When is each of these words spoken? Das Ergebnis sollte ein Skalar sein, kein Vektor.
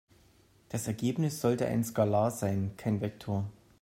Das 0.69 0.87
Ergebnis 0.87 1.41
sollte 1.41 1.67
ein 1.67 1.83
Skalar 1.83 2.31
sein, 2.31 2.71
kein 2.75 3.01
Vektor. 3.01 3.45